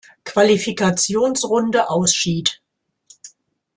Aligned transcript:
Qualifikationsrunde 0.23 1.87
ausschied. 1.91 2.59